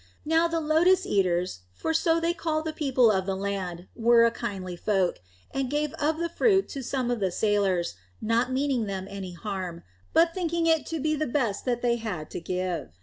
Now 0.25 0.47
the 0.47 0.59
Lotus 0.59 1.05
eaters, 1.05 1.59
for 1.73 1.93
so 1.93 2.19
they 2.19 2.33
call 2.33 2.63
the 2.63 2.73
people 2.73 3.11
of 3.11 3.27
the 3.27 3.35
land, 3.35 3.87
were 3.95 4.25
a 4.25 4.31
kindly 4.31 4.75
folk, 4.75 5.19
and 5.51 5.69
gave 5.69 5.93
of 5.99 6.17
the 6.17 6.27
fruit 6.27 6.67
to 6.69 6.81
some 6.81 7.11
of 7.11 7.19
the 7.19 7.29
sailors, 7.29 7.93
not 8.19 8.51
meaning 8.51 8.87
them 8.87 9.05
any 9.07 9.33
harm, 9.33 9.83
but 10.11 10.33
thinking 10.33 10.65
it 10.65 10.87
to 10.87 10.99
be 10.99 11.13
the 11.13 11.27
best 11.27 11.65
that 11.65 11.83
they 11.83 11.97
had 11.97 12.31
to 12.31 12.39
give. 12.39 12.97